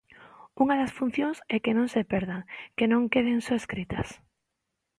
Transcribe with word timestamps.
Unha 0.63 0.75
das 0.81 0.95
funcións 0.99 1.37
é 1.55 1.57
que 1.63 1.75
non 1.77 1.87
se 1.93 2.01
perdan, 2.11 2.41
que 2.77 2.85
non 2.91 3.09
queden 3.13 3.37
só 3.45 3.53
escritas. 3.61 4.07